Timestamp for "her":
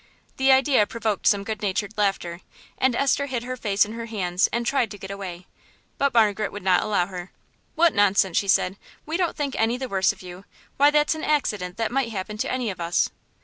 3.43-3.55, 3.93-4.07, 7.05-7.31